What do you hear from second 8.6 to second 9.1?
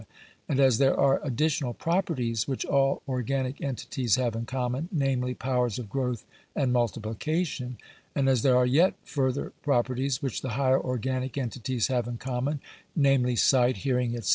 yet